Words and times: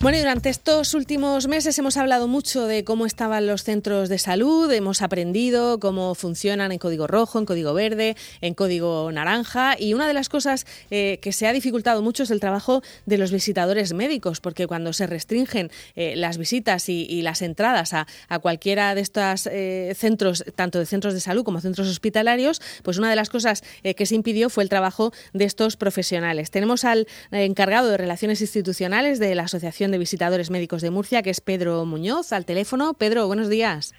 Bueno, 0.00 0.16
y 0.16 0.20
durante 0.20 0.48
estos 0.48 0.94
últimos 0.94 1.48
meses 1.48 1.76
hemos 1.76 1.96
hablado 1.96 2.28
mucho 2.28 2.66
de 2.66 2.84
cómo 2.84 3.04
estaban 3.04 3.48
los 3.48 3.64
centros 3.64 4.08
de 4.08 4.18
salud, 4.18 4.70
hemos 4.70 5.02
aprendido 5.02 5.80
cómo 5.80 6.14
funcionan 6.14 6.70
en 6.70 6.78
código 6.78 7.08
rojo, 7.08 7.40
en 7.40 7.46
código 7.46 7.74
verde, 7.74 8.14
en 8.40 8.54
código 8.54 9.10
naranja, 9.10 9.74
y 9.76 9.94
una 9.94 10.06
de 10.06 10.14
las 10.14 10.28
cosas 10.28 10.66
eh, 10.92 11.18
que 11.20 11.32
se 11.32 11.48
ha 11.48 11.52
dificultado 11.52 12.00
mucho 12.00 12.22
es 12.22 12.30
el 12.30 12.38
trabajo 12.38 12.80
de 13.06 13.18
los 13.18 13.32
visitadores 13.32 13.92
médicos, 13.92 14.40
porque 14.40 14.68
cuando 14.68 14.92
se 14.92 15.08
restringen 15.08 15.68
eh, 15.96 16.14
las 16.14 16.38
visitas 16.38 16.88
y, 16.88 17.20
las 17.22 17.42
entradas 17.42 17.92
a, 17.92 18.06
cualquiera 18.40 18.94
de 18.94 19.00
estos 19.00 19.48
eh, 19.50 19.94
centros, 19.96 20.44
tanto 20.54 20.78
de 20.78 20.86
centros 20.86 21.12
de 21.12 21.18
salud 21.20 21.42
como 21.42 21.60
centros 21.60 21.88
hospitalarios, 21.88 22.62
pues 22.84 22.98
una 22.98 23.10
de 23.10 23.16
las 23.16 23.30
cosas 23.30 23.64
que 23.82 24.06
se 24.06 24.14
impidió 24.14 24.48
fue 24.48 24.62
el 24.62 24.68
trabajo 24.68 25.12
de 25.32 25.44
estos 25.44 25.76
profesionales. 25.76 26.52
Tenemos 26.52 26.84
al 26.84 27.08
encargado 27.32 27.90
de 27.90 27.96
Relaciones 27.96 28.40
Institucionales 28.40 29.18
de 29.18 29.34
la 29.34 29.42
Asociación 29.42 29.87
de 29.90 29.98
Visitadores 29.98 30.50
Médicos 30.50 30.82
de 30.82 30.90
Murcia, 30.90 31.22
que 31.22 31.30
es 31.30 31.40
Pedro 31.40 31.84
Muñoz, 31.84 32.32
al 32.32 32.44
teléfono. 32.44 32.94
Pedro, 32.94 33.26
buenos 33.26 33.48
días. 33.48 33.94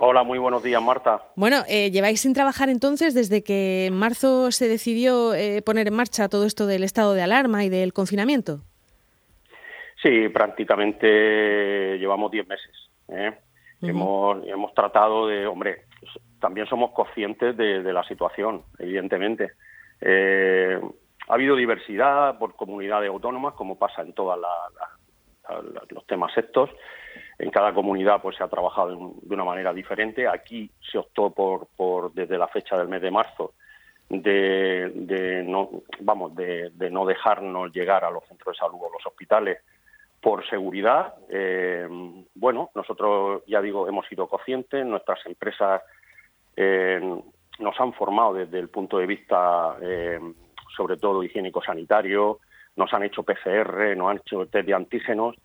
Hola, 0.00 0.22
muy 0.22 0.38
buenos 0.38 0.62
días, 0.62 0.80
Marta. 0.80 1.22
Bueno, 1.34 1.64
eh, 1.68 1.90
lleváis 1.90 2.20
sin 2.20 2.32
trabajar 2.32 2.68
entonces 2.68 3.14
desde 3.14 3.42
que 3.42 3.86
en 3.86 3.94
marzo 3.94 4.52
se 4.52 4.68
decidió 4.68 5.34
eh, 5.34 5.60
poner 5.62 5.88
en 5.88 5.94
marcha 5.94 6.28
todo 6.28 6.46
esto 6.46 6.66
del 6.66 6.84
estado 6.84 7.14
de 7.14 7.22
alarma 7.22 7.64
y 7.64 7.68
del 7.68 7.92
confinamiento. 7.92 8.60
Sí, 10.00 10.28
prácticamente 10.28 11.98
llevamos 11.98 12.30
10 12.30 12.46
meses. 12.46 12.70
¿eh? 13.08 13.36
hemos, 13.82 14.46
hemos 14.46 14.72
tratado 14.72 15.26
de, 15.26 15.48
hombre, 15.48 15.86
también 16.40 16.68
somos 16.68 16.92
conscientes 16.92 17.56
de, 17.56 17.82
de 17.82 17.92
la 17.92 18.04
situación, 18.04 18.62
evidentemente. 18.78 19.50
ha 20.00 21.34
habido 21.34 21.56
diversidad 21.56 22.38
por 22.38 22.54
comunidades 22.54 23.10
autónomas, 23.10 23.54
como 23.54 23.76
pasa 23.76 24.02
en 24.02 24.12
todas 24.12 24.38
las 24.38 24.97
los 25.90 26.06
temas 26.06 26.36
estos. 26.36 26.70
En 27.38 27.50
cada 27.50 27.72
comunidad 27.72 28.20
pues 28.20 28.36
se 28.36 28.44
ha 28.44 28.48
trabajado 28.48 29.14
de 29.22 29.34
una 29.34 29.44
manera 29.44 29.72
diferente. 29.72 30.26
Aquí 30.26 30.70
se 30.90 30.98
optó 30.98 31.30
por, 31.30 31.68
por 31.76 32.12
desde 32.12 32.38
la 32.38 32.48
fecha 32.48 32.76
del 32.76 32.88
mes 32.88 33.02
de 33.02 33.10
marzo 33.10 33.54
de, 34.08 35.44
no 35.46 35.82
vamos 36.00 36.34
de, 36.34 36.70
no 36.90 37.04
dejarnos 37.04 37.72
llegar 37.72 38.04
a 38.04 38.10
los 38.10 38.24
centros 38.26 38.54
de 38.56 38.58
salud 38.58 38.78
o 38.80 38.92
los 38.92 39.06
hospitales 39.06 39.58
por 40.20 40.48
seguridad. 40.48 41.14
Eh, 41.28 41.86
bueno, 42.34 42.70
nosotros 42.74 43.42
ya 43.46 43.60
digo 43.60 43.86
hemos 43.88 44.06
sido 44.06 44.26
conscientes, 44.26 44.84
nuestras 44.84 45.24
empresas 45.26 45.82
eh, 46.56 47.00
nos 47.58 47.80
han 47.80 47.92
formado 47.92 48.34
desde 48.34 48.58
el 48.58 48.68
punto 48.68 48.98
de 48.98 49.06
vista 49.06 49.76
eh, 49.80 50.18
sobre 50.76 50.96
todo 50.96 51.22
higiénico-sanitario, 51.22 52.40
nos 52.78 52.94
han 52.94 53.02
hecho 53.02 53.24
PCR, 53.24 53.96
nos 53.96 54.10
han 54.10 54.18
hecho 54.18 54.46
test 54.46 54.66
de 54.66 54.72
antígenos. 54.72 55.36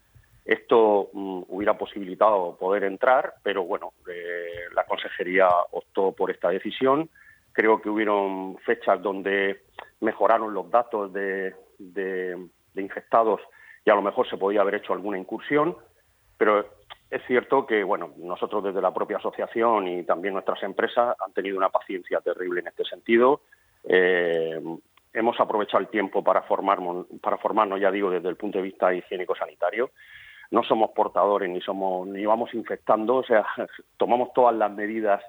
Esto 0.46 1.10
mm, 1.14 1.44
hubiera 1.48 1.78
posibilitado 1.78 2.56
poder 2.58 2.84
entrar, 2.84 3.34
pero 3.42 3.64
bueno, 3.64 3.94
eh, 4.08 4.70
la 4.74 4.86
consejería 4.86 5.50
optó 5.72 6.12
por 6.12 6.30
esta 6.30 6.50
decisión. 6.50 7.10
Creo 7.52 7.82
que 7.82 7.90
hubieron 7.90 8.58
fechas 8.60 9.02
donde 9.02 9.64
mejoraron 10.00 10.54
los 10.54 10.70
datos 10.70 11.12
de, 11.12 11.56
infectados 12.76 13.42
y 13.86 13.90
a 13.90 13.96
lo 13.96 14.02
mejor 14.02 14.30
se 14.30 14.38
podía 14.38 14.62
haber 14.62 14.76
hecho 14.76 14.94
alguna 14.94 15.18
incursión, 15.18 15.76
pero 16.38 16.68
es 17.10 17.22
cierto 17.26 17.66
que 17.66 17.84
bueno, 17.84 18.14
nosotros 18.18 18.64
desde 18.64 18.82
la 18.82 18.94
propia 18.94 19.18
asociación 19.18 19.88
y 19.88 20.04
también 20.04 20.34
nuestras 20.34 20.62
empresas 20.64 21.16
han 21.20 21.34
tenido 21.34 21.58
una 21.58 21.70
paciencia 21.70 22.20
terrible 22.22 22.62
en 22.62 22.68
este 22.68 22.84
sentido. 22.86 23.42
Eh, 23.86 24.60
hemos 25.14 25.40
aprovechado 25.40 25.80
el 25.80 25.90
tiempo 25.90 26.24
para 26.24 26.42
formarnos, 26.44 27.06
para 27.22 27.38
formarnos, 27.38 27.80
ya 27.80 27.92
digo, 27.92 28.10
desde 28.10 28.30
el 28.30 28.36
punto 28.36 28.58
de 28.58 28.66
vista 28.66 28.94
higiénico-sanitario. 28.94 29.92
No 30.52 30.64
somos 30.64 30.92
portadores 30.92 31.50
ni 31.50 31.62
somos 31.62 32.08
ni 32.08 32.26
vamos 32.26 32.54
infectando, 32.54 33.18
o 33.18 33.24
sea, 33.24 33.46
tomamos 33.98 34.34
todas 34.34 34.56
las 34.56 34.72
medidas, 34.72 35.24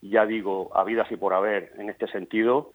ya 0.00 0.26
digo, 0.26 0.70
habidas 0.74 1.10
y 1.10 1.16
por 1.16 1.34
haber 1.34 1.72
en 1.78 1.90
este 1.90 2.06
sentido. 2.08 2.72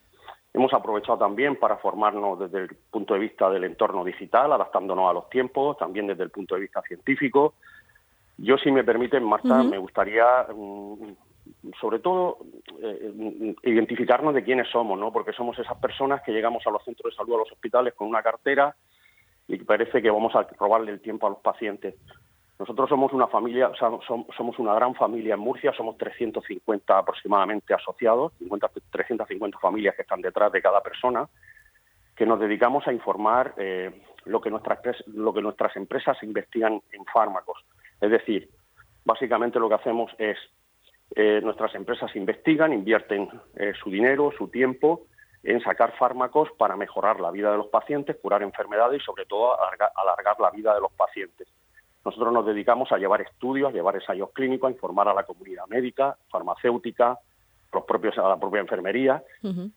Hemos 0.53 0.73
aprovechado 0.73 1.17
también 1.17 1.57
para 1.57 1.77
formarnos 1.77 2.39
desde 2.39 2.59
el 2.59 2.75
punto 2.89 3.13
de 3.13 3.19
vista 3.19 3.49
del 3.49 3.65
entorno 3.65 4.05
digital, 4.05 4.53
adaptándonos 4.53 5.09
a 5.09 5.13
los 5.13 5.29
tiempos, 5.29 5.77
también 5.77 6.07
desde 6.07 6.23
el 6.23 6.29
punto 6.29 6.55
de 6.55 6.61
vista 6.61 6.81
científico. 6.81 7.55
Yo, 8.37 8.57
si 8.57 8.71
me 8.71 8.83
permiten, 8.83 9.23
Marta, 9.23 9.63
me 9.63 9.77
gustaría 9.77 10.45
mm, 10.53 11.11
sobre 11.79 11.99
todo 11.99 12.37
eh, 12.81 13.53
identificarnos 13.63 14.33
de 14.33 14.43
quiénes 14.43 14.69
somos, 14.69 14.99
¿no? 14.99 15.11
Porque 15.11 15.33
somos 15.33 15.57
esas 15.59 15.77
personas 15.77 16.21
que 16.23 16.31
llegamos 16.31 16.65
a 16.65 16.71
los 16.71 16.83
centros 16.83 17.13
de 17.13 17.17
salud, 17.17 17.35
a 17.35 17.39
los 17.39 17.51
hospitales 17.51 17.93
con 17.93 18.07
una 18.07 18.23
cartera 18.23 18.75
y 19.47 19.57
parece 19.57 20.01
que 20.01 20.09
vamos 20.09 20.35
a 20.35 20.47
robarle 20.59 20.91
el 20.91 21.01
tiempo 21.01 21.27
a 21.27 21.31
los 21.31 21.39
pacientes. 21.39 21.95
Nosotros 22.57 22.87
somos 22.87 23.11
una 23.11 23.27
familia, 23.27 23.71
somos 23.77 24.59
una 24.59 24.73
gran 24.75 24.95
familia 24.95 25.33
en 25.33 25.41
Murcia, 25.41 25.73
somos 25.73 25.97
350 25.97 26.97
aproximadamente 26.97 27.73
asociados, 27.73 28.31
50, 28.39 28.69
350 28.91 29.59
familias 29.59 29.95
que 29.95 30.03
están 30.03 30.21
detrás 30.21 30.53
de 30.53 30.61
cada 30.61 30.81
persona, 30.81 31.27
que 32.15 32.25
nos 32.25 32.39
dedicamos 32.39 32.87
a 32.87 32.93
informar 32.93 33.53
eh, 33.57 34.01
lo, 34.23 34.39
que 34.39 34.49
nuestras, 34.49 34.79
lo 35.07 35.33
que 35.33 35.41
nuestras 35.41 35.75
empresas 35.75 36.17
investigan 36.23 36.81
en 36.93 37.05
fármacos. 37.13 37.57
Es 37.99 38.09
decir, 38.09 38.49
básicamente 39.03 39.59
lo 39.59 39.67
que 39.67 39.75
hacemos 39.75 40.11
es 40.17 40.37
eh, 41.13 41.39
nuestras 41.43 41.73
empresas 41.75 42.15
investigan, 42.15 42.73
invierten 42.73 43.29
eh, 43.55 43.73
su 43.81 43.89
dinero, 43.89 44.31
su 44.37 44.47
tiempo 44.47 45.05
en 45.43 45.61
sacar 45.61 45.95
fármacos 45.97 46.49
para 46.57 46.75
mejorar 46.75 47.19
la 47.19 47.29
vida 47.29 47.51
de 47.51 47.57
los 47.57 47.67
pacientes, 47.67 48.17
curar 48.21 48.41
enfermedades 48.41 49.01
y 49.01 49.05
sobre 49.05 49.25
todo 49.25 49.55
alargar, 49.59 50.39
la 50.39 50.49
vida 50.49 50.73
de 50.73 50.81
los 50.81 50.91
pacientes. 50.93 51.47
Nosotros 52.03 52.33
nos 52.33 52.45
dedicamos 52.45 52.91
a 52.91 52.97
llevar 52.97 53.21
estudios, 53.21 53.69
a 53.69 53.73
llevar 53.73 53.95
ensayos 53.95 54.31
clínicos, 54.31 54.67
a 54.67 54.71
informar 54.73 55.07
a 55.07 55.13
la 55.13 55.23
comunidad 55.23 55.67
médica, 55.67 56.17
farmacéutica, 56.29 57.19
los 57.71 57.83
propios, 57.83 58.17
a 58.17 58.27
la 58.27 58.39
propia 58.39 58.61
enfermería. 58.61 59.23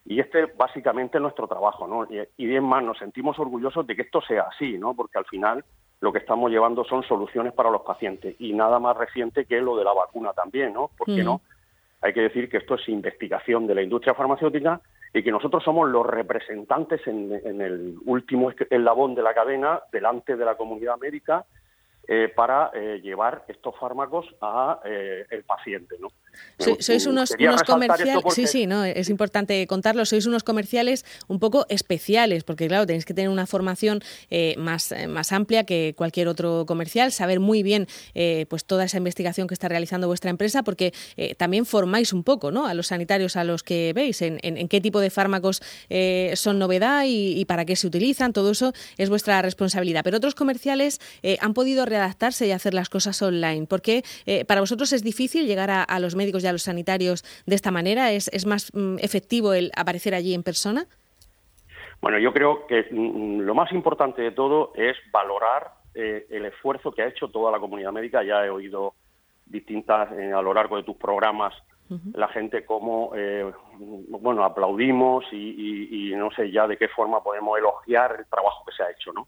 Y 0.05 0.21
este 0.21 0.47
básicamente 0.47 1.19
es 1.19 1.23
nuestro 1.23 1.47
trabajo. 1.47 1.87
¿no? 1.87 2.05
Y, 2.05 2.27
y 2.37 2.47
bien 2.47 2.65
más, 2.65 2.83
nos 2.83 2.99
sentimos 2.99 3.39
orgullosos 3.39 3.87
de 3.87 3.97
que 3.97 4.03
esto 4.03 4.23
sea 4.23 4.43
así, 4.43 4.79
¿no? 4.79 4.95
porque 4.95 5.19
al 5.19 5.27
final 5.27 5.65
lo 6.01 6.13
que 6.13 6.19
estamos 6.19 6.51
llevando 6.51 6.85
son 6.85 7.03
soluciones 7.03 7.53
para 7.53 7.71
los 7.71 7.83
pacientes 7.83 8.37
y 8.39 8.53
nada 8.53 8.79
más 8.79 8.97
reciente 8.97 9.45
que 9.45 9.61
lo 9.61 9.77
de 9.77 9.85
la 9.85 9.93
vacuna 9.93 10.33
también, 10.33 10.73
¿no? 10.73 10.91
¿Por 10.97 11.07
qué 11.07 11.25
no? 11.25 11.41
Hay 12.01 12.13
que 12.13 12.21
decir 12.21 12.49
que 12.49 12.59
esto 12.59 12.77
es 12.77 12.89
investigación 12.89 13.67
de 13.67 13.75
la 13.75 13.83
industria 13.83 14.15
farmacéutica 14.15 14.81
y 15.13 15.23
que 15.23 15.33
nosotros 15.33 15.65
somos 15.65 15.89
los 15.89 16.07
representantes 16.07 17.05
en, 17.07 17.33
en 17.45 17.61
el 17.61 17.97
último 18.05 18.53
eslabón 18.71 19.15
de 19.15 19.23
la 19.23 19.35
cadena 19.35 19.81
delante 19.91 20.37
de 20.37 20.45
la 20.45 20.57
comunidad 20.57 20.99
médica 20.99 21.45
eh, 22.11 22.33
para 22.35 22.71
eh, 22.73 23.01
llevar 23.03 23.45
estos 23.49 23.77
fármacos 23.79 24.27
a 24.41 24.81
eh, 24.83 25.27
el 25.29 25.45
paciente, 25.45 25.97
¿no? 26.01 26.09
Sois 26.81 27.07
unos, 27.07 27.33
comerciales, 27.67 28.25
sí, 28.35 28.47
sí, 28.47 28.67
no, 28.67 28.85
es 28.85 29.11
importante 29.11 29.67
contarlo. 29.67 30.05
Sois 30.07 30.27
unos 30.27 30.43
comerciales 30.43 31.05
un 31.29 31.39
poco 31.39 31.67
especiales, 31.69 32.43
porque 32.43 32.67
claro, 32.67 32.87
tenéis 32.87 33.05
que 33.05 33.15
tener 33.15 33.29
una 33.29 33.47
formación 33.47 34.03
más, 34.57 34.95
más 35.09 35.33
amplia 35.33 35.65
que 35.65 35.95
cualquier 35.97 36.29
otro 36.29 36.65
comercial, 36.67 37.13
saber 37.13 37.39
muy 37.39 37.63
bien 37.63 37.87
pues 38.49 38.65
toda 38.65 38.85
esa 38.85 38.97
investigación 38.97 39.47
que 39.47 39.55
está 39.55 39.69
realizando 39.69 40.09
vuestra 40.09 40.31
empresa, 40.31 40.63
porque 40.63 40.93
también 41.37 41.67
formáis 41.67 42.13
un 42.13 42.25
poco, 42.25 42.51
¿no? 42.51 42.67
A 42.67 42.75
los 42.75 42.89
sanitarios 42.89 43.37
a 43.37 43.45
los 43.45 43.63
que 43.63 43.93
veis, 43.95 44.23
en, 44.23 44.41
en, 44.43 44.69
qué 44.69 44.81
tipo 44.81 45.01
de 45.01 45.11
fármacos 45.11 45.63
son 46.35 46.59
novedad 46.59 47.05
y, 47.07 47.45
para 47.45 47.65
qué 47.65 47.77
se 47.77 47.87
utilizan, 47.87 48.33
todo 48.33 48.51
eso 48.51 48.73
es 48.97 49.09
vuestra 49.11 49.41
responsabilidad. 49.43 50.03
Pero 50.03 50.17
otros 50.17 50.35
comerciales 50.35 51.01
han 51.41 51.55
podido 51.55 51.85
realizar 51.85 51.99
adaptarse 51.99 52.47
y 52.47 52.53
hacer 52.53 52.75
las 52.75 52.89
cosas 52.89 53.21
online? 53.23 53.67
Porque 53.67 54.05
eh, 54.27 54.45
para 54.45 54.61
vosotros 54.61 54.93
es 54.93 55.03
difícil 55.03 55.47
llegar 55.47 55.71
a, 55.71 55.99
los 56.01 56.15
médicos 56.19 56.45
y 56.45 56.47
a 56.47 56.53
los 56.53 56.63
sanitarios 56.63 57.25
de 57.47 57.55
esta 57.55 57.71
manera. 57.71 58.13
¿Es, 58.13 58.29
es 58.29 58.45
más 58.45 58.71
mm, 58.75 58.97
efectivo 58.99 59.55
el 59.55 59.71
aparecer 59.75 60.15
allí 60.15 60.35
en 60.35 60.43
persona? 60.43 60.85
Bueno, 62.03 62.19
yo 62.19 62.33
creo 62.35 62.67
que 62.67 62.87
mm, 62.91 63.41
lo 63.41 63.55
más 63.55 63.73
importante 63.73 64.21
de 64.21 64.33
todo 64.33 64.73
es 64.75 64.97
valorar 65.11 65.73
eh, 65.95 66.27
el 66.29 66.45
esfuerzo 66.45 66.93
que 66.93 67.03
ha 67.03 67.09
hecho 67.09 67.29
toda 67.29 67.51
la 67.51 67.59
comunidad 67.59 67.93
médica. 67.93 68.23
Ya 68.23 68.45
he 68.45 68.51
oído 68.51 68.93
distintas 69.47 70.13
eh, 70.13 70.33
a 70.33 70.43
lo 70.43 70.53
largo 70.53 70.77
de 70.77 70.83
tus 70.83 70.97
programas 70.97 71.55
la 72.13 72.29
gente 72.29 72.67
cómo 72.67 73.15
bueno 74.09 74.45
aplaudimos 74.45 75.25
y, 75.33 76.11
y, 76.11 76.15
no 76.17 76.31
sé 76.33 76.51
ya 76.51 76.67
de 76.67 76.77
qué 76.77 76.87
forma 76.89 77.23
podemos 77.23 77.57
elogiar 77.57 78.15
el 78.19 78.27
trabajo 78.27 78.63
que 78.67 78.73
se 78.77 78.83
ha 78.83 78.91
hecho, 78.91 79.11
¿no? 79.15 79.27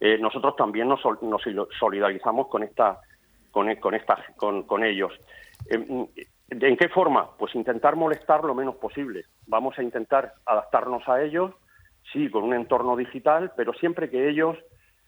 Eh, 0.00 0.18
nosotros 0.18 0.56
también 0.56 0.88
nos, 0.88 1.00
solidarizamos 1.78 2.48
con 2.48 2.62
esta 2.62 3.00
con, 3.50 3.74
con, 3.76 3.94
con, 4.36 4.62
con 4.64 4.84
ellos. 4.84 5.12
Eh, 5.66 6.06
¿En 6.50 6.76
qué 6.76 6.88
forma? 6.88 7.30
Pues 7.38 7.54
intentar 7.54 7.96
molestar 7.96 8.44
lo 8.44 8.54
menos 8.54 8.76
posible. 8.76 9.24
Vamos 9.46 9.78
a 9.78 9.82
intentar 9.82 10.34
adaptarnos 10.44 11.08
a 11.08 11.22
ellos, 11.22 11.52
sí, 12.12 12.30
con 12.30 12.44
un 12.44 12.54
entorno 12.54 12.96
digital, 12.96 13.52
pero 13.56 13.72
siempre 13.72 14.10
que 14.10 14.28
ellos 14.28 14.56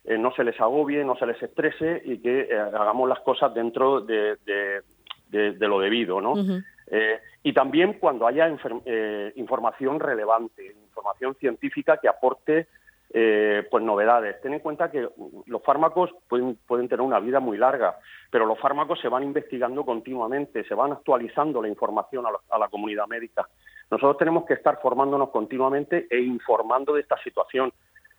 eh, 0.03 0.17
no 0.17 0.33
se 0.33 0.43
les 0.43 0.59
agobie, 0.59 1.05
no 1.05 1.15
se 1.15 1.27
les 1.27 1.41
estrese 1.41 2.01
y 2.03 2.17
que 2.19 2.49
hagamos 2.57 3.07
las 3.07 3.19
cosas 3.19 3.53
dentro 3.53 4.01
de, 4.01 4.37
de, 5.29 5.67
lo 5.67 5.79
debido, 5.79 6.21
¿no? 6.21 6.35
y 7.43 7.51
también 7.51 7.93
cuando 7.99 8.25
haya 8.25 8.49
información 9.35 9.99
relevante, 9.99 10.73
información 10.85 11.35
científica 11.35 11.97
que 11.97 12.07
aporte 12.07 12.67
eh, 13.13 13.65
pues 13.71 13.83
novedades. 13.83 14.41
Ten 14.41 14.53
en 14.53 14.59
cuenta 14.59 14.91
que 14.91 15.07
los 15.45 15.63
fármacos 15.63 16.11
pueden, 16.27 16.57
pueden 16.67 16.89
tener 16.89 17.01
una 17.01 17.19
vida 17.19 17.39
muy 17.39 17.57
larga, 17.57 17.97
pero 18.29 18.45
los 18.45 18.59
fármacos 18.59 18.99
se 18.99 19.07
van 19.07 19.23
investigando 19.23 19.85
continuamente, 19.85 20.65
se 20.65 20.75
van 20.75 20.91
actualizando 20.91 21.61
la 21.61 21.69
información 21.69 22.25
a 22.25 22.57
la, 22.57 22.67
comunidad 22.67 23.07
médica. 23.07 23.47
Nosotros 23.89 24.17
tenemos 24.17 24.45
que 24.45 24.55
estar 24.55 24.79
formándonos 24.81 25.29
continuamente 25.29 26.07
e 26.09 26.19
informando 26.19 26.93
de 26.93 27.01
esta 27.01 27.17
situación. 27.23 27.71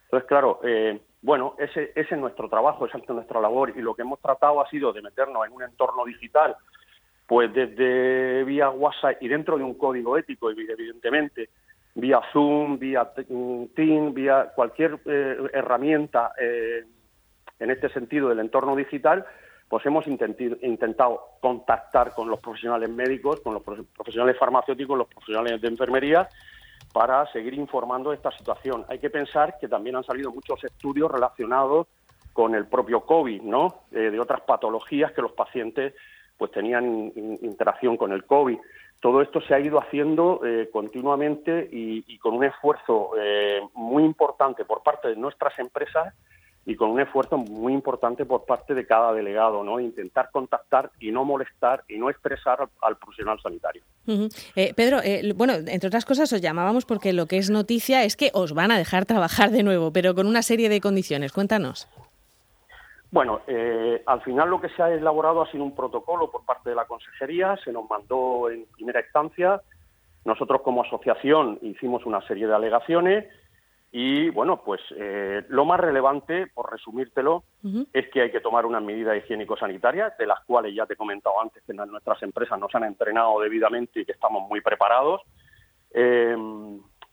Entonces, 0.05 0.27
claro, 0.27 0.61
eh, 0.65 0.99
bueno, 1.21 1.55
ese, 1.59 1.93
ese 1.95 2.15
es 2.15 2.19
nuestro 2.21 2.49
trabajo, 2.49 2.87
esa 2.87 2.97
es 2.97 3.09
nuestra 3.11 3.43
labor 3.43 3.75
y 3.77 3.83
lo 3.83 3.95
que 3.95 4.03
hemos 4.03 4.21
tratado 4.21 4.63
ha 4.63 4.71
sido 4.71 4.95
de 4.95 5.03
meternos 5.03 5.47
en 5.47 5.53
un 5.53 5.63
entorno 5.65 6.07
digital, 6.07 6.57
pues 7.27 7.53
desde 7.53 8.43
vía 8.45 8.71
WhatsApp 8.71 9.23
y 9.23 9.29
dentro 9.29 9.59
de 9.59 9.65
un 9.65 9.75
código 9.75 10.17
ético, 10.17 10.51
evidentemente, 10.51 11.51
vía 11.99 12.21
Zoom, 12.33 12.79
vía 12.79 13.11
Team, 13.75 14.15
vía 14.15 14.53
cualquier 14.55 15.01
eh, 15.05 15.37
herramienta 15.53 16.33
eh, 16.41 16.85
en 17.59 17.71
este 17.71 17.89
sentido 17.89 18.29
del 18.29 18.39
entorno 18.39 18.77
digital, 18.77 19.27
pues 19.69 19.85
hemos 19.85 20.07
intentado 20.07 21.21
contactar 21.41 22.15
con 22.15 22.31
los 22.31 22.39
profesionales 22.39 22.89
médicos, 22.89 23.41
con 23.41 23.53
los 23.53 23.63
profesionales 23.63 24.39
farmacéuticos, 24.39 24.97
los 24.97 25.09
profesionales 25.09 25.61
de 25.61 25.69
enfermería, 25.69 26.29
para 26.93 27.27
seguir 27.33 27.55
informando 27.55 28.11
de 28.11 28.17
esta 28.17 28.31
situación. 28.31 28.85
Hay 28.89 29.01
que 29.01 29.11
pensar 29.11 29.59
que 29.61 29.67
también 29.67 29.97
han 29.97 30.05
salido 30.05 30.31
muchos 30.31 30.63
estudios 30.63 31.11
relacionados 31.11 31.89
con 32.33 32.55
el 32.55 32.67
propio 32.67 33.01
COVID, 33.01 33.43
¿no? 33.43 33.83
Eh, 33.91 34.11
de 34.11 34.21
otras 34.21 34.41
patologías 34.43 35.11
que 35.13 35.21
los 35.21 35.33
pacientes 35.33 35.95
pues 36.39 36.53
tenían 36.53 37.13
interacción 37.43 37.97
con 37.97 38.13
el 38.13 38.25
COVID. 38.25 38.57
Todo 39.01 39.23
esto 39.23 39.41
se 39.41 39.55
ha 39.55 39.61
ido 39.61 39.79
haciendo 39.79 40.41
eh, 40.45 40.69
continuamente 40.73 41.69
y, 41.71 42.19
con 42.19 42.35
un 42.35 42.45
esfuerzo 42.45 43.13
eh, 43.17 43.61
muy 43.75 44.05
importante 44.05 44.65
por 44.65 44.83
parte 44.83 45.09
de 45.09 45.17
nuestras 45.17 45.57
empresas 45.59 46.15
y 46.69 46.77
con 46.77 46.91
un 46.91 47.01
esfuerzo 47.01 47.39
muy 47.39 47.73
importante 47.73 48.27
por 48.27 48.45
parte 48.45 48.75
de 48.75 48.87
cada 48.87 49.15
delegado, 49.15 49.65
¿no? 49.65 49.81
Intentar 49.81 50.29
contactar 50.31 50.91
y 51.01 51.11
no 51.11 51.25
molestar 51.25 51.83
y 51.89 51.97
no 51.97 52.11
estresar 52.11 52.69
al, 52.83 52.97
profesional 52.99 53.41
sanitario. 53.41 53.83
Eh, 54.55 54.75
Pedro, 54.77 55.01
eh, 55.03 55.33
bueno, 55.35 55.55
entre 55.55 55.87
otras 55.87 56.05
cosas 56.05 56.31
os 56.31 56.43
llamábamos 56.43 56.85
porque 56.85 57.15
lo 57.15 57.25
que 57.25 57.39
es 57.39 57.49
noticia 57.49 58.05
es 58.05 58.17
que 58.17 58.31
os 58.35 58.53
van 58.53 58.71
a 58.71 58.77
dejar 58.77 59.07
trabajar 59.07 59.51
de 59.51 59.63
nuevo, 59.63 59.95
pero 59.95 60.15
con 60.15 60.27
una 60.27 60.43
serie 60.43 60.69
de 60.69 60.83
condiciones. 60.83 61.33
Cuéntanos. 61.33 61.89
Bueno, 63.11 63.41
eh, 63.47 64.03
al 64.05 64.21
final 64.23 64.51
lo 64.51 64.61
que 64.61 64.69
se 64.71 64.83
ha 64.83 64.91
elaborado 64.91 65.43
ha 65.43 65.51
sido 65.51 65.65
un 65.65 65.75
protocolo 65.75 66.31
por 66.31 66.45
parte 66.45 66.71
de 66.71 66.77
la 66.77 66.87
Consejería, 66.87 67.57
se 67.65 67.73
nos 67.73 67.89
mandó 67.89 68.51
en 68.51 68.67
primera 68.67 69.01
instancia, 69.01 69.63
nosotros 70.25 70.61
como 70.63 70.83
asociación 70.83 71.59
hicimos 71.63 72.05
una 72.05 72.21
serie 72.27 72.47
de 72.47 72.55
alegaciones, 72.55 73.27
y 73.91 74.29
bueno, 74.29 74.63
pues 74.63 74.83
eh, 74.97 75.43
lo 75.49 75.65
más 75.65 75.81
relevante, 75.81 76.47
por 76.49 76.71
resumírtelo, 76.71 77.45
es 77.95 78.11
que 78.11 78.21
hay 78.21 78.31
que 78.31 78.41
tomar 78.41 78.67
unas 78.67 78.83
medidas 78.83 79.17
higiénico-sanitarias, 79.17 80.19
de 80.19 80.27
las 80.27 80.45
cuales 80.45 80.75
ya 80.75 80.85
te 80.85 80.93
he 80.93 80.97
comentado 80.97 81.41
antes 81.41 81.63
que 81.63 81.73
nuestras 81.73 82.23
empresas 82.23 82.59
nos 82.61 82.75
han 82.75 82.85
entrenado 82.85 83.41
debidamente 83.41 84.01
y 84.01 84.05
que 84.05 84.13
estamos 84.13 84.47
muy 84.47 84.61
preparados. 84.61 85.23
Eh, 85.93 86.37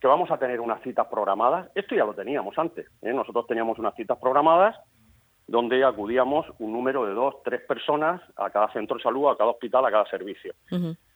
que 0.02 0.08
vamos 0.08 0.30
a 0.30 0.38
tener 0.38 0.60
unas 0.60 0.82
citas 0.84 1.08
programadas. 1.08 1.70
Esto 1.74 1.96
ya 1.96 2.04
lo 2.04 2.14
teníamos 2.14 2.58
antes. 2.60 2.86
¿eh? 3.02 3.14
Nosotros 3.14 3.48
teníamos 3.48 3.80
unas 3.80 3.96
citas 3.96 4.18
programadas 4.20 4.76
donde 5.48 5.84
acudíamos 5.84 6.46
un 6.60 6.74
número 6.74 7.06
de 7.06 7.14
dos, 7.14 7.36
tres 7.44 7.62
personas 7.62 8.22
a 8.36 8.50
cada 8.50 8.72
centro 8.74 8.98
de 8.98 9.04
salud, 9.04 9.30
a 9.30 9.38
cada 9.38 9.52
hospital, 9.52 9.86
a 9.86 9.92
cada 9.92 10.06
servicio. 10.06 10.54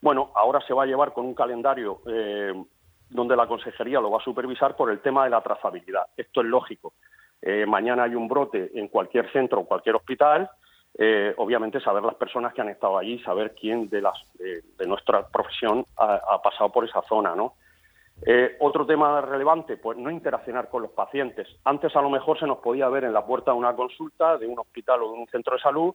Bueno, 0.02 0.32
ahora 0.36 0.62
se 0.68 0.74
va 0.74 0.84
a 0.84 0.86
llevar 0.86 1.14
con 1.14 1.26
un 1.26 1.34
calendario 1.34 2.02
eh, 2.08 2.54
donde 3.10 3.36
la 3.36 3.48
consejería 3.48 4.00
lo 4.00 4.12
va 4.12 4.20
a 4.20 4.24
supervisar 4.24 4.76
por 4.76 4.92
el 4.92 5.00
tema 5.02 5.24
de 5.24 5.32
la 5.32 5.42
trazabilidad. 5.42 6.04
Esto 6.16 6.42
es 6.42 6.48
lógico. 6.48 6.94
Eh, 7.42 7.66
mañana 7.66 8.04
hay 8.04 8.16
un 8.16 8.28
brote 8.28 8.72
en 8.76 8.88
cualquier 8.88 9.32
centro 9.32 9.62
o 9.62 9.66
cualquier 9.66 9.96
hospital, 9.96 10.50
eh, 10.98 11.34
obviamente 11.38 11.80
saber 11.80 12.04
las 12.04 12.16
personas 12.16 12.54
que 12.54 12.62
han 12.62 12.70
estado 12.70 12.98
allí, 12.98 13.20
saber 13.20 13.56
quién 13.60 13.90
de, 13.90 14.02
las, 14.02 14.18
de, 14.38 14.86
nuestra 14.86 15.28
profesión 15.28 15.86
ha, 15.98 16.42
pasado 16.42 16.72
por 16.72 16.86
esa 16.86 17.02
zona, 17.04 17.36
¿no? 17.36 17.54
Eh, 18.26 18.58
otro 18.60 18.86
tema 18.86 19.22
relevante, 19.22 19.78
pues 19.78 19.98
no 19.98 20.12
interaccionar 20.12 20.70
con 20.70 20.82
los 20.82 20.92
pacientes. 20.92 21.48
Antes 21.64 21.96
a 21.96 22.02
lo 22.02 22.10
mejor 22.10 22.38
se 22.40 22.48
nos 22.48 22.60
podía 22.60 22.90
ver 22.90 23.06
en 23.06 23.14
la 23.14 23.26
puerta 23.26 23.52
de 23.52 23.58
una 23.58 23.76
consulta, 23.76 24.38
de 24.38 24.48
un 24.48 24.60
hospital 24.60 25.04
o 25.04 25.14
de 25.14 25.20
un 25.20 25.28
centro 25.28 25.56
de 25.56 25.62
salud, 25.62 25.94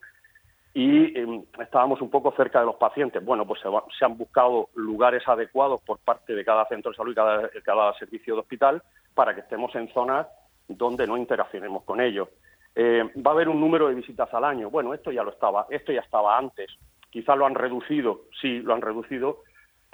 y 0.72 1.16
em, 1.16 1.44
estábamos 1.60 2.00
un 2.00 2.10
poco 2.10 2.32
cerca 2.32 2.60
de 2.60 2.66
los 2.66 2.76
pacientes. 2.76 3.24
Bueno, 3.24 3.46
pues 3.46 3.60
se, 3.60 4.04
han 4.04 4.16
buscado 4.16 4.70
lugares 4.74 5.22
adecuados 5.28 5.80
por 5.82 5.98
parte 5.98 6.34
de 6.34 6.44
cada 6.44 6.66
centro 6.66 6.90
de 6.90 6.96
salud 6.96 7.12
y 7.12 7.14
cada, 7.14 7.48
cada 7.62 7.92
servicio 7.94 8.34
de 8.34 8.40
hospital 8.40 8.82
para 9.14 9.34
que 9.34 9.42
estemos 9.42 9.74
en 9.76 9.88
zonas 9.92 10.26
donde 10.66 11.06
no 11.06 11.16
interaccionemos 11.16 11.84
con 11.84 12.00
ellos. 12.00 12.28
Eh, 12.74 13.04
va 13.24 13.30
a 13.30 13.34
haber 13.34 13.48
un 13.48 13.60
número 13.60 13.86
de 13.86 13.94
visitas 13.94 14.32
al 14.34 14.44
año. 14.44 14.68
Bueno, 14.70 14.94
esto 14.94 15.12
ya 15.12 15.22
lo 15.22 15.30
estaba, 15.30 15.66
esto 15.70 15.92
ya 15.92 16.00
estaba 16.00 16.36
antes. 16.36 16.70
Quizás 17.10 17.38
lo 17.38 17.46
han 17.46 17.54
reducido, 17.54 18.22
sí, 18.40 18.58
lo 18.58 18.74
han 18.74 18.82
reducido 18.82 19.44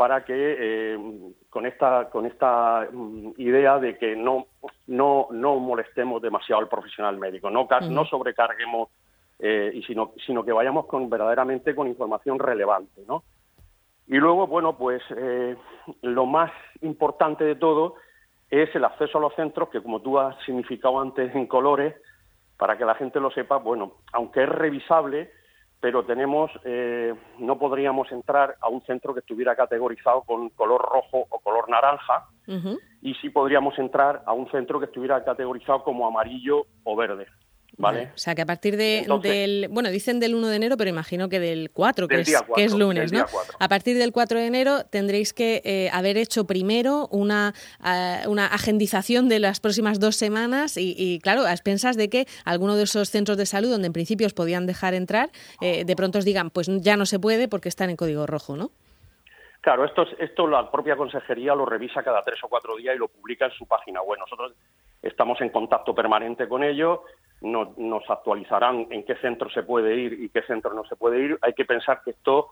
para 0.01 0.25
que 0.25 0.95
em, 0.95 1.35
con 1.51 1.67
esta 1.67 2.09
con 2.09 2.25
esta 2.25 2.89
mm, 2.91 3.33
idea 3.37 3.79
de 3.79 3.99
que 3.99 4.17
no 4.17 4.47
no 4.87 5.29
no 5.31 5.57
molestemos 5.57 6.23
demasiado 6.23 6.63
al 6.63 6.71
profesional 6.71 7.19
médico, 7.19 7.51
no 7.51 7.69
no 7.91 8.07
sobrecarguemos 8.07 8.89
eh, 9.39 9.71
y 9.75 9.83
sino, 9.83 10.13
sino 10.25 10.43
que 10.43 10.53
vayamos 10.53 10.87
con 10.87 11.11
verdaderamente 11.11 11.75
con 11.75 11.87
información 11.87 12.39
relevante, 12.39 13.03
¿no? 13.07 13.25
Y 14.07 14.17
luego, 14.17 14.47
bueno, 14.47 14.79
pues 14.79 15.03
eh, 15.15 15.55
lo 16.01 16.25
más 16.25 16.51
importante 16.81 17.45
de 17.45 17.57
todo 17.57 17.97
es 18.49 18.75
el 18.75 18.87
acceso 18.87 19.19
a 19.19 19.21
los 19.21 19.35
centros, 19.35 19.69
que 19.69 19.83
como 19.83 20.01
tú 20.01 20.19
has 20.19 20.35
significado 20.47 20.99
antes 20.99 21.35
en 21.35 21.47
colores, 21.47 21.95
para 22.57 22.79
que 22.79 22.87
la 22.87 22.95
gente 22.95 23.21
lo 23.21 23.31
sepa, 23.33 23.59
bueno, 23.59 23.97
aunque 24.15 24.45
es 24.45 24.49
revisable, 24.49 25.31
pero 25.81 26.05
tenemos, 26.05 26.51
eh, 26.65 27.15
no 27.39 27.59
podríamos 27.59 28.13
entrar 28.13 28.57
a 28.61 28.69
un 28.69 28.83
centro 28.83 29.15
que 29.15 29.21
estuviera 29.21 29.57
categorizado 29.57 30.23
con 30.23 30.51
color 30.51 30.83
rojo 30.83 31.27
o 31.29 31.39
color 31.41 31.69
naranja, 31.69 32.27
y 33.01 33.15
sí 33.15 33.31
podríamos 33.31 33.79
entrar 33.79 34.23
a 34.27 34.33
un 34.33 34.51
centro 34.51 34.81
que 34.81 34.87
estuviera 34.87 35.23
categorizado 35.25 35.85
como 35.85 36.07
amarillo 36.07 36.67
o 36.83 36.97
verde. 36.97 37.27
¿Vale? 37.81 38.11
O 38.15 38.19
sea, 38.19 38.35
que 38.35 38.43
a 38.43 38.47
partir 38.47 38.77
de, 38.77 39.07
del. 39.23 39.69
Bueno, 39.71 39.91
dicen 39.91 40.21
del 40.21 40.35
1 40.35 40.49
de 40.49 40.57
enero, 40.57 40.77
pero 40.77 40.91
imagino 40.91 41.31
que 41.31 41.41
del 41.41 41.71
4, 41.71 42.09
que, 42.09 42.21
es, 42.21 42.35
que 42.55 42.65
es 42.65 42.75
lunes, 42.75 43.11
¿no? 43.11 43.25
A 43.59 43.69
partir 43.69 43.97
del 43.97 44.13
4 44.13 44.39
de 44.39 44.47
enero 44.47 44.85
tendréis 44.85 45.33
que 45.33 45.63
eh, 45.65 45.89
haber 45.91 46.19
hecho 46.19 46.47
primero 46.47 47.09
una, 47.11 47.55
eh, 47.83 48.21
una 48.27 48.47
agendización 48.47 49.31
de 49.31 49.39
las 49.39 49.61
próximas 49.61 49.99
dos 49.99 50.17
semanas 50.17 50.75
y, 50.77 51.19
claro, 51.23 51.47
a 51.47 51.53
expensas 51.53 51.97
de 51.97 52.11
que 52.11 52.27
alguno 52.45 52.77
de 52.77 52.83
esos 52.83 53.09
centros 53.09 53.39
de 53.39 53.47
salud 53.47 53.71
donde 53.71 53.87
en 53.87 53.95
principio 53.95 54.27
os 54.27 54.35
podían 54.35 54.67
dejar 54.67 54.93
entrar, 54.93 55.31
eh, 55.63 55.87
de 55.87 55.97
pronto 55.97 56.19
os 56.19 56.27
digan, 56.27 56.51
pues 56.51 56.69
ya 56.81 56.99
no 56.99 57.07
se 57.07 57.19
puede 57.19 57.49
porque 57.49 57.71
están 57.71 57.89
en 57.89 57.97
código 57.97 58.27
rojo, 58.27 58.59
¿no? 58.59 58.73
Claro, 59.61 59.85
esto, 59.85 60.07
esto 60.19 60.47
la 60.47 60.71
propia 60.71 60.97
consejería 60.97 61.55
lo 61.55 61.67
revisa 61.67 62.03
cada 62.03 62.23
tres 62.23 62.43
o 62.43 62.49
cuatro 62.49 62.77
días 62.77 62.97
y 62.97 62.99
lo 62.99 63.09
publica 63.09 63.47
en 63.47 63.53
su 63.53 63.67
página 63.67 64.01
web. 64.03 64.19
Nosotros 64.19 64.55
estamos 65.03 65.41
en 65.41 65.51
contacto 65.51 65.95
permanente 65.95 66.49
con 66.49 66.65
ellos 66.65 67.01
nos 67.43 68.09
actualizarán 68.09 68.87
en 68.91 69.05
qué 69.05 69.17
centro 69.17 69.51
se 69.51 69.63
puede 69.63 69.97
ir 69.97 70.13
y 70.13 70.29
qué 70.29 70.43
centro 70.43 70.75
no 70.75 70.85
se 70.85 70.97
puede 70.97 71.21
ir. 71.21 71.39
Hay 71.43 71.55
que 71.55 71.65
pensar 71.65 72.03
que 72.05 72.11
esto 72.11 72.49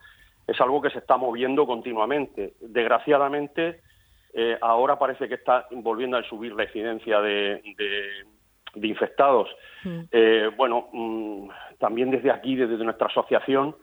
es 0.46 0.58
algo 0.60 0.80
que 0.80 0.90
se 0.90 0.98
está 0.98 1.16
moviendo 1.16 1.66
continuamente. 1.66 2.54
Desgraciadamente, 2.60 3.82
eh, 4.32 4.56
ahora 4.60 4.98
parece 4.98 5.28
que 5.28 5.34
está 5.34 5.66
volviendo 5.70 6.16
a 6.16 6.22
subir 6.22 6.54
la 6.54 6.64
incidencia 6.64 7.20
de, 7.20 7.62
infectados. 8.76 9.48
Mm. 9.84 10.00
Eh, 10.10 10.50
bueno, 10.56 10.88
mm, 10.92 11.48
también 11.78 12.10
desde 12.10 12.30
aquí, 12.30 12.56
desde 12.56 12.82
nuestra 12.82 13.08
asociación, 13.08 13.76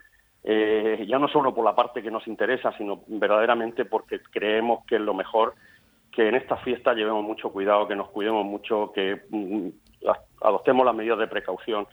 eh, 0.48 1.04
ya 1.08 1.18
no 1.18 1.28
solo 1.28 1.56
por 1.56 1.66
la 1.66 1.74
parte 1.74 2.04
que 2.04 2.12
nos 2.12 2.28
interesa, 2.28 2.72
sino 2.78 3.02
verdaderamente 3.08 3.84
porque 3.84 4.20
creemos 4.20 4.86
que 4.86 4.98
es 4.98 5.02
lo 5.02 5.16
mejor 5.16 5.56
que 6.12 6.28
en 6.30 6.36
esta 6.36 6.58
fiesta 6.58 6.94
llevemos 6.94 7.24
mucho 7.24 7.52
cuidado, 7.52 7.88
que 7.88 7.96
nos 7.96 8.10
cuidemos 8.10 8.46
mucho, 8.46 8.92
que 8.94 9.24
mm, 9.28 9.70
adoptemos 10.42 10.86
las 10.86 10.94
medidas 10.94 11.18
de 11.18 11.28
precaución, 11.28 11.88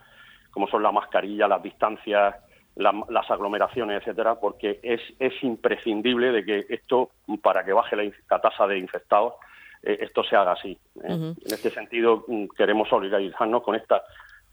como 0.51 0.69
son 0.69 0.83
la 0.83 0.93
mascarilla, 0.93 1.49
las 1.49 1.63
distancias, 1.63 2.35
las 2.77 3.31
aglomeraciones, 3.31 4.03
etcétera, 4.03 4.35
porque 4.35 4.81
es, 4.83 5.01
es 5.19 5.33
imprescindible 5.43 6.31
de 6.31 6.45
que 6.45 6.67
esto, 6.69 7.11
para 7.43 7.65
que 7.65 7.73
baje 7.73 7.97
la, 7.97 8.39
tasa 8.39 8.67
de 8.67 8.79
infectados, 8.79 9.33
eh, 9.83 9.97
esto 10.03 10.23
se 10.25 10.37
haga 10.37 10.53
así. 10.53 10.79
¿eh? 11.03 11.09
En 11.09 11.37
este 11.47 11.71
sentido, 11.71 12.25
mm, 12.29 12.49
queremos 12.57 12.89
solidarizarnos 12.91 13.63
con 13.63 13.77
esta, 13.77 14.03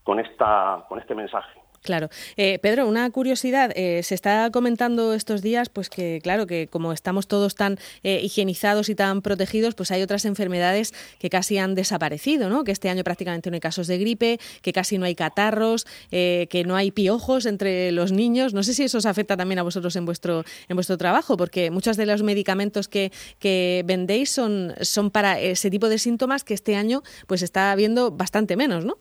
con 0.04 0.22
esta, 0.22 0.86
con 0.88 1.00
este 1.00 1.16
mensaje. 1.16 1.60
Claro. 1.82 2.10
Eh, 2.36 2.60
Pedro, 2.60 2.88
una 2.88 3.10
curiosidad. 3.10 3.72
Eh, 3.76 4.02
se 4.04 4.16
está 4.16 4.50
comentando 4.52 5.14
estos 5.14 5.42
días, 5.42 5.70
pues 5.70 5.90
que, 5.90 6.20
claro, 6.22 6.46
que 6.46 6.68
como 6.68 6.92
estamos 6.92 7.28
todos 7.28 7.56
tan 7.56 7.80
eh, 8.04 8.20
higienizados 8.22 8.90
y 8.90 8.96
tan 8.96 9.22
protegidos, 9.22 9.76
pues 9.76 9.92
hay 9.92 10.02
otras 10.02 10.26
enfermedades 10.26 10.94
que 11.20 11.30
casi 11.30 11.58
han 11.58 11.76
desaparecido, 11.76 12.50
¿no? 12.50 12.64
Que 12.64 12.72
este 12.72 12.90
año 12.90 13.04
prácticamente 13.04 13.50
no 13.50 13.56
hay 13.56 13.62
casos 13.62 13.88
de 13.88 13.98
gripe, 13.98 14.40
que 14.62 14.74
casi 14.74 14.98
no 14.98 15.06
hay 15.06 15.16
catarros, 15.16 15.86
que 16.10 16.64
no 16.66 16.76
hay 16.76 16.92
piojos 16.92 17.46
entre 17.46 17.92
los 17.92 18.12
niños. 18.12 18.54
No 18.54 18.64
sé 18.64 18.74
si 18.74 18.84
eso 18.84 18.98
os 18.98 19.06
afecta 19.06 19.38
también 19.38 19.60
a 19.60 19.64
vosotros 19.64 19.96
en 19.96 20.06
vuestro, 20.06 20.44
en 20.68 20.76
vuestro 20.76 20.98
trabajo, 20.98 21.38
porque 21.38 21.72
muchos 21.72 21.98
de 21.98 22.06
los 22.06 22.24
medicamentos 22.24 22.88
que, 22.88 23.12
que 23.40 23.84
vendéis 23.86 24.30
son, 24.30 24.74
son 24.82 25.12
para 25.12 25.40
ese 25.40 25.70
tipo 25.70 25.90
de 25.90 25.98
síntomas 25.98 26.44
que 26.44 26.54
este 26.54 26.76
año 26.76 27.04
pues 27.28 27.42
está 27.42 27.72
habiendo 27.72 28.12
bastante 28.12 28.56
menos, 28.56 28.86
¿no? 28.86 28.98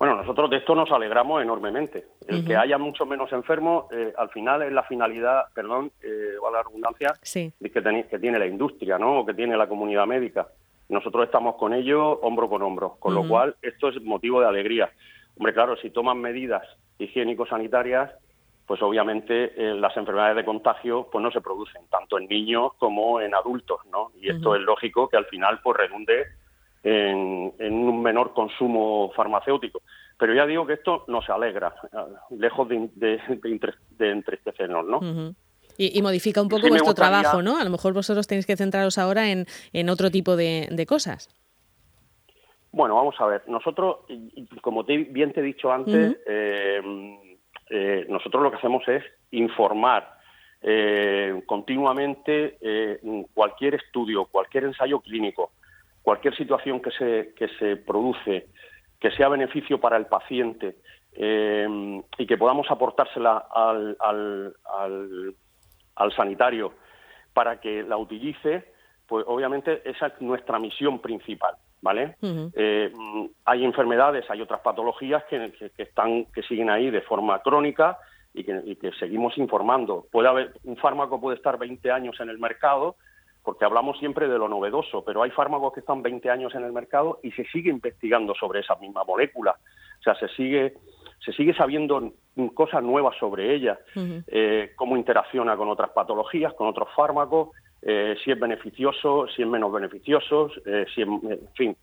Bueno, 0.00 0.16
nosotros 0.16 0.48
de 0.48 0.56
esto 0.56 0.74
nos 0.74 0.90
alegramos 0.90 1.42
enormemente. 1.42 2.06
El 2.26 2.42
que 2.42 2.56
haya 2.56 2.78
mucho 2.78 3.04
menos 3.04 3.30
enfermos, 3.32 3.84
eh, 3.92 4.14
al 4.16 4.30
final 4.30 4.62
es 4.62 4.72
la 4.72 4.82
finalidad, 4.84 5.42
perdón, 5.54 5.92
eh, 6.02 6.36
va 6.42 6.50
la 6.50 6.62
redundancia, 6.62 7.12
que, 7.22 7.70
que, 7.70 8.18
tiene 8.18 8.38
la 8.38 8.46
industria, 8.46 8.98
¿no? 8.98 9.18
O 9.18 9.26
que 9.26 9.34
tiene 9.34 9.58
la 9.58 9.68
comunidad 9.68 10.06
médica. 10.06 10.48
Nosotros 10.88 11.26
estamos 11.26 11.56
con 11.56 11.74
ellos 11.74 12.16
hombro 12.22 12.48
con 12.48 12.62
hombro, 12.62 12.96
con 12.98 13.14
lo 13.14 13.28
cual 13.28 13.56
esto 13.60 13.90
es 13.90 14.00
motivo 14.00 14.40
de 14.40 14.48
alegría. 14.48 14.90
Hombre, 15.36 15.52
claro, 15.52 15.76
si 15.76 15.90
toman 15.90 16.18
medidas 16.18 16.62
higiénico-sanitarias, 16.98 18.10
pues 18.64 18.80
obviamente 18.80 19.52
eh, 19.54 19.74
las 19.74 19.94
enfermedades 19.98 20.36
de 20.36 20.46
contagio 20.46 21.08
pues 21.12 21.22
no 21.22 21.30
se 21.30 21.42
producen 21.42 21.82
tanto 21.90 22.18
en 22.18 22.26
niños 22.26 22.72
como 22.78 23.20
en 23.20 23.34
adultos, 23.34 23.80
¿no? 23.92 24.12
Y 24.18 24.30
esto 24.30 24.56
es 24.56 24.62
lógico 24.62 25.10
que 25.10 25.18
al 25.18 25.26
final 25.26 25.60
pues 25.62 25.76
redunde 25.76 26.24
en, 26.82 27.52
un 27.58 28.02
menor 28.02 28.32
consumo 28.32 29.12
farmacéutico. 29.14 29.82
Pero 30.18 30.34
ya 30.34 30.46
digo 30.46 30.66
que 30.66 30.74
esto 30.74 31.04
nos 31.08 31.28
alegra, 31.30 31.74
lejos 32.30 32.68
de, 32.68 32.90
de, 32.94 34.10
entristecernos, 34.10 34.86
¿no? 34.86 35.34
y, 35.80 36.02
modifica 36.02 36.42
un 36.42 36.48
poco 36.48 36.68
vuestro 36.68 36.94
trabajo, 36.94 37.42
¿no? 37.42 37.58
A 37.58 37.64
lo 37.64 37.70
mejor 37.70 37.92
vosotros 37.94 38.26
tenéis 38.26 38.46
que 38.46 38.56
centraros 38.56 38.98
ahora 38.98 39.30
en, 39.30 39.46
en 39.72 39.88
otro 39.88 40.10
tipo 40.10 40.36
de, 40.36 40.84
cosas. 40.86 41.28
Bueno, 42.72 42.94
vamos 42.94 43.14
a 43.18 43.26
ver. 43.26 43.42
Nosotros, 43.48 43.98
como 44.60 44.84
bien 44.84 45.32
te 45.32 45.40
he 45.40 45.42
dicho 45.42 45.72
antes, 45.72 46.18
eh, 46.26 46.80
eh, 47.70 48.06
nosotros 48.08 48.42
lo 48.42 48.50
que 48.50 48.58
hacemos 48.58 48.86
es 48.88 49.02
informar 49.30 50.18
eh, 50.62 51.42
continuamente 51.46 52.58
cualquier 53.32 53.76
estudio, 53.76 54.26
cualquier 54.26 54.64
ensayo 54.64 55.00
clínico, 55.00 55.52
cualquier 56.02 56.36
situación 56.36 56.80
que 56.80 56.90
se, 56.92 57.34
que 57.34 57.48
se 57.58 57.76
produce 57.76 58.48
que 59.00 59.10
sea 59.12 59.28
beneficio 59.28 59.80
para 59.80 59.96
el 59.96 60.06
paciente 60.06 60.76
eh, 61.14 62.02
y 62.18 62.26
que 62.26 62.36
podamos 62.36 62.70
aportársela 62.70 63.46
al, 63.50 63.96
al, 63.98 64.54
al, 65.96 66.12
sanitario 66.12 66.74
para 67.32 67.60
que 67.60 67.82
la 67.82 67.96
utilice, 67.96 68.72
pues 69.06 69.24
obviamente 69.26 69.82
esa 69.88 70.08
es 70.08 70.20
nuestra 70.20 70.58
misión 70.58 71.00
principal. 71.00 71.54
¿Vale? 71.82 72.16
Eh, 72.20 72.92
hay 73.46 73.64
enfermedades, 73.64 74.28
hay 74.28 74.42
otras 74.42 74.60
patologías 74.60 75.24
que, 75.30 75.50
que, 75.74 75.82
están, 75.82 76.26
que 76.26 76.42
siguen 76.42 76.68
ahí 76.68 76.90
de 76.90 77.00
forma 77.00 77.38
crónica 77.38 77.96
y 78.34 78.44
que, 78.44 78.60
y 78.66 78.76
que 78.76 78.92
seguimos 78.92 79.38
informando. 79.38 80.06
Puede 80.12 80.28
haber, 80.28 80.52
un 80.64 80.76
fármaco 80.76 81.18
puede 81.18 81.38
estar 81.38 81.58
20 81.58 81.90
años 81.90 82.20
en 82.20 82.28
el 82.28 82.38
mercado 82.38 82.96
porque 83.42 83.64
hablamos 83.64 83.98
siempre 83.98 84.28
de 84.28 84.38
lo 84.38 84.48
novedoso, 84.48 85.02
pero 85.04 85.22
hay 85.22 85.30
fármacos 85.30 85.72
que 85.72 85.80
están 85.80 86.02
20 86.02 86.30
años 86.30 86.54
en 86.54 86.64
el 86.64 86.72
mercado 86.72 87.20
y 87.22 87.32
se 87.32 87.44
sigue 87.46 87.70
investigando 87.70 88.34
sobre 88.34 88.60
esa 88.60 88.76
misma 88.76 89.04
molécula. 89.04 89.56
O 89.98 90.02
sea, 90.02 90.14
se 90.14 90.28
sigue, 90.28 90.74
se 91.24 91.32
sigue 91.32 91.54
sabiendo 91.54 92.12
cosas 92.54 92.82
nuevas 92.82 93.16
sobre 93.18 93.54
ella, 93.54 93.78
eh, 94.26 94.72
cómo 94.76 94.96
interacciona 94.96 95.56
con 95.56 95.68
otras 95.68 95.90
patologías, 95.90 96.54
con 96.54 96.68
otros 96.68 96.88
fármacos, 96.94 97.50
eh, 97.82 98.14
si 98.22 98.30
es 98.30 98.38
beneficioso, 98.38 99.26
si 99.34 99.42
es 99.42 99.48
menos 99.48 99.72
beneficioso, 99.72 100.50
eh, 100.66 100.84
si 100.94 101.02
en 101.02 101.48
fin, 101.54 101.76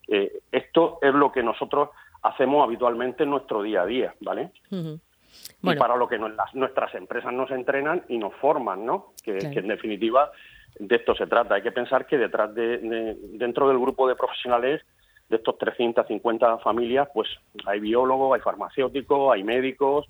esto 0.51 0.99
es 1.01 1.13
lo 1.13 1.31
que 1.31 1.41
nosotros 1.41 1.89
hacemos 2.21 2.63
habitualmente 2.63 3.23
en 3.23 3.31
nuestro 3.31 3.63
día 3.63 3.81
a 3.81 3.85
día, 3.85 4.15
¿vale? 4.21 4.51
Y 4.71 5.75
para 5.75 5.95
lo 5.95 6.07
que 6.07 6.17
nuestras 6.17 6.93
empresas 6.95 7.33
nos 7.33 7.49
entrenan 7.51 8.03
y 8.07 8.17
nos 8.17 8.33
forman, 8.35 8.85
¿no? 8.85 9.13
que 9.23 9.37
en 9.37 9.67
definitiva 9.67 10.31
de 10.79 10.95
esto 10.95 11.15
se 11.15 11.27
trata. 11.27 11.55
Hay 11.55 11.61
que 11.61 11.71
pensar 11.71 12.05
que 12.05 12.17
detrás 12.17 12.53
de, 12.53 13.15
dentro 13.33 13.67
del 13.67 13.79
grupo 13.79 14.07
de 14.07 14.15
profesionales 14.15 14.81
de 15.29 15.35
estos 15.35 15.57
350 15.57 16.59
familias, 16.59 17.09
pues 17.13 17.27
hay 17.65 17.79
biólogos, 17.79 18.35
hay 18.35 18.41
farmacéuticos, 18.41 19.33
hay 19.33 19.43
médicos, 19.43 20.05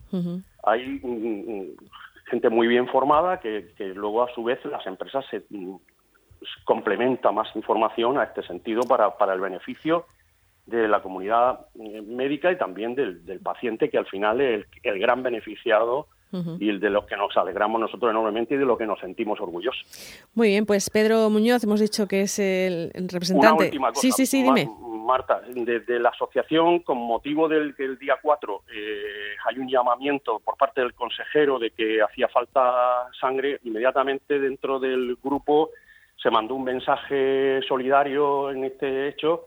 hay 0.63 0.99
mm, 1.01 1.51
mm, 1.51 1.75
gente 2.29 2.49
muy 2.49 2.67
bien 2.67 2.87
formada 2.87 3.39
que, 3.39 3.73
luego 3.95 4.23
a 4.23 4.33
su 4.33 4.43
vez 4.43 4.63
las 4.65 4.85
empresas 4.85 5.25
se 5.31 5.43
mm, 5.49 5.75
complementa 6.65 7.31
más 7.31 7.53
información 7.55 8.19
a 8.19 8.25
este 8.25 8.43
sentido 8.43 8.83
para, 8.83 9.17
para 9.17 9.33
el 9.33 9.39
beneficio 9.39 10.05
de 10.67 10.87
la 10.87 11.01
comunidad 11.01 11.67
eh, 11.79 12.01
médica 12.01 12.51
y 12.51 12.57
también 12.57 12.93
del, 12.93 13.39
paciente 13.41 13.89
que 13.89 13.97
al 13.97 14.05
final 14.05 14.41
es 14.41 14.65
el 14.83 14.99
gran 14.99 15.23
beneficiado 15.23 16.07
y 16.31 16.69
el 16.69 16.79
de 16.79 16.89
los 16.89 17.05
que 17.05 17.15
nos 17.15 17.35
alegramos 17.37 17.79
nosotros 17.79 18.11
enormemente 18.11 18.55
y 18.55 18.57
de 18.57 18.65
lo 18.65 18.77
que 18.77 18.85
nos 18.85 18.99
sentimos 18.99 19.39
orgullosos. 19.39 20.27
Muy 20.33 20.49
bien, 20.49 20.65
pues 20.65 20.89
Pedro 20.89 21.29
Muñoz, 21.29 21.63
hemos 21.63 21.79
dicho 21.79 22.07
que 22.07 22.21
es 22.21 22.39
el, 22.39 22.91
representante. 22.93 23.53
Una 23.53 23.65
última 23.65 23.87
cosa, 23.89 24.01
sí, 24.01 24.11
sí, 24.11 24.25
sí, 24.25 24.43
dime. 24.43 24.69
Marta, 25.07 25.41
desde 25.47 25.99
la 25.99 26.09
asociación, 26.09 26.79
con 26.79 26.97
motivo 26.97 27.47
del 27.47 27.73
que 27.75 27.85
el 27.85 27.97
día 27.97 28.17
4 28.21 28.63
eh, 28.73 29.01
hay 29.47 29.57
un 29.57 29.69
llamamiento 29.69 30.39
por 30.43 30.57
parte 30.57 30.81
del 30.81 30.93
consejero 30.93 31.57
de 31.59 31.71
que 31.71 32.01
hacía 32.01 32.27
falta 32.27 33.07
sangre, 33.19 33.59
inmediatamente 33.63 34.37
dentro 34.37 34.79
del 34.79 35.17
grupo 35.23 35.69
se 36.21 36.29
mandó 36.29 36.55
un 36.55 36.63
mensaje 36.63 37.61
solidario 37.67 38.51
en 38.51 38.65
este 38.65 39.07
hecho 39.07 39.45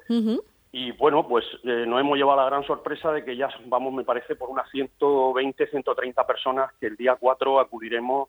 y 0.72 0.92
bueno, 0.92 1.26
pues 1.26 1.44
eh, 1.64 1.84
nos 1.86 2.00
hemos 2.00 2.16
llevado 2.16 2.38
la 2.38 2.46
gran 2.46 2.64
sorpresa 2.64 3.10
de 3.12 3.24
que 3.24 3.36
ya 3.36 3.48
vamos, 3.66 3.92
me 3.92 4.04
parece, 4.04 4.36
por 4.36 4.50
unas 4.50 4.70
120, 4.70 5.66
130 5.66 6.26
personas 6.26 6.72
que 6.78 6.86
el 6.86 6.96
día 6.96 7.16
4 7.18 7.58
acudiremos 7.58 8.28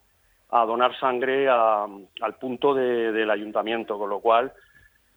a 0.50 0.66
donar 0.66 0.98
sangre 0.98 1.48
al 1.48 2.34
punto 2.40 2.74
del 2.74 3.30
ayuntamiento, 3.30 3.98
con 3.98 4.10
lo 4.10 4.20
cual 4.20 4.52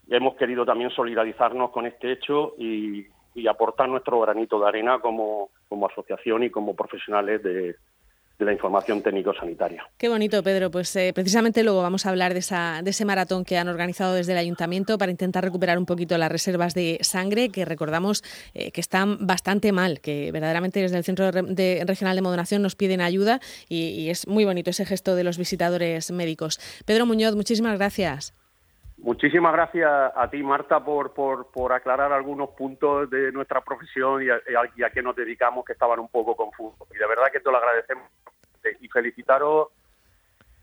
hemos 0.08 0.36
querido 0.36 0.66
también 0.66 0.92
solidarizarnos 0.92 1.72
con 1.72 1.86
este 1.86 2.12
hecho 2.12 2.54
y, 2.58 3.06
y 3.34 3.48
aportar 3.48 3.90
nuestro 3.90 4.20
granito 4.22 4.60
de 4.60 4.68
arena 4.68 5.00
como, 5.00 5.50
como 5.68 5.88
asociación 5.88 6.44
y 6.44 6.52
como 6.52 6.74
profesionales 6.74 7.44
de, 7.44 7.76
de 8.38 8.46
la 8.46 8.52
información 8.52 9.02
técnico-sanitaria. 9.02 9.88
Qué 9.98 10.10
bonito, 10.10 10.44
Pedro. 10.44 10.70
Pues 10.70 10.96
eh, 10.96 11.12
precisamente 11.14 11.64
luego 11.64 11.82
vamos 11.82 12.06
a 12.06 12.10
hablar 12.10 12.34
de, 12.34 12.40
esa, 12.40 12.82
de 12.84 12.90
ese 12.90 13.06
maratón 13.06 13.46
que 13.46 13.58
han 13.58 13.68
organizado 13.68 14.14
desde 14.14 14.34
el 14.34 14.38
ayuntamiento 14.38 14.98
para 14.98 15.12
intentar 15.12 15.44
recuperar 15.44 15.78
un 15.78 15.86
poquito 15.86 16.18
las 16.18 16.32
reservas 16.32 16.74
de 16.74 16.98
sangre 17.02 17.50
que 17.50 17.66
recordamos 17.66 18.24
eh, 18.54 18.72
que 18.72 18.82
están 18.82 19.26
bastante 19.26 19.72
mal, 19.72 20.02
que 20.02 20.32
verdaderamente 20.32 20.82
desde 20.82 20.98
el 20.98 21.04
Centro 21.04 21.32
de, 21.32 21.84
Regional 21.88 22.16
de 22.16 22.22
Modonación 22.22 22.62
nos 22.62 22.76
piden 22.76 23.02
ayuda 23.02 23.40
y, 23.70 24.10
es 24.10 24.28
muy 24.28 24.46
bonito 24.46 24.70
ese 24.70 24.86
gesto 24.86 25.16
de 25.16 25.24
los 25.24 25.38
visitadores 25.38 26.12
médicos. 26.12 26.60
Pedro 26.86 27.06
Muñoz, 27.06 27.36
muchísimas 27.36 27.78
gracias. 27.78 28.34
Muchísimas 28.98 29.54
gracias 29.54 29.92
a 30.16 30.30
ti, 30.30 30.42
Marta, 30.42 30.84
por, 30.84 31.14
por, 31.14 31.52
por 31.52 31.74
aclarar 31.74 32.14
algunos 32.14 32.50
puntos 32.52 33.10
de 33.10 33.32
nuestra 33.32 33.62
profesión 33.62 34.24
y 34.24 34.30
a, 34.30 34.40
y 34.76 34.84
a, 34.84 34.90
qué 34.90 35.04
nos 35.04 35.16
dedicamos 35.16 35.66
que 35.66 35.74
estaban 35.74 36.00
un 36.00 36.08
poco 36.08 36.36
confusos. 36.36 36.88
Y 36.94 36.98
de 36.98 37.08
verdad 37.08 37.26
que 37.32 37.40
te 37.40 37.52
lo 37.52 37.58
agradecemos 37.58 38.06
y 38.80 38.88
felicitaros 38.88 39.70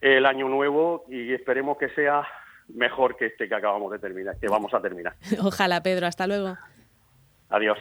el 0.00 0.26
año 0.26 0.49
nuevo 0.49 1.04
y 1.09 1.32
esperemos 1.32 1.78
que 1.78 1.88
sea 1.90 2.26
mejor 2.68 3.16
que 3.16 3.26
este 3.26 3.49
que 3.49 3.54
acabamos 3.54 3.92
de 3.92 3.99
terminar, 3.99 4.37
que 4.38 4.49
vamos 4.49 4.73
a 4.75 4.80
terminar. 4.80 5.14
Ojalá, 5.42 5.82
Pedro. 5.82 6.06
Hasta 6.06 6.26
luego. 6.26 6.56
Adiós. 7.50 7.78